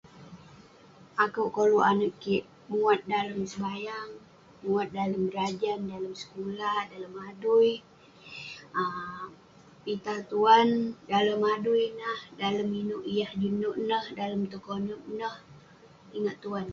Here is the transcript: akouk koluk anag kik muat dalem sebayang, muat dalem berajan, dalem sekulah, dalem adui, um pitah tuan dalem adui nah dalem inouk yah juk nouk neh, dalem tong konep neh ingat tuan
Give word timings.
akouk 1.23 1.51
koluk 1.55 1.87
anag 1.89 2.13
kik 2.23 2.43
muat 2.71 3.01
dalem 3.13 3.41
sebayang, 3.51 4.11
muat 4.63 4.89
dalem 4.97 5.21
berajan, 5.29 5.79
dalem 5.91 6.13
sekulah, 6.21 6.79
dalem 6.91 7.13
adui, 7.29 7.73
um 8.81 9.25
pitah 9.83 10.19
tuan 10.29 10.69
dalem 11.11 11.41
adui 11.53 11.85
nah 12.01 12.19
dalem 12.41 12.69
inouk 12.81 13.05
yah 13.17 13.31
juk 13.41 13.55
nouk 13.61 13.77
neh, 13.89 14.05
dalem 14.19 14.41
tong 14.51 14.65
konep 14.67 15.01
neh 15.19 15.37
ingat 16.17 16.37
tuan 16.43 16.67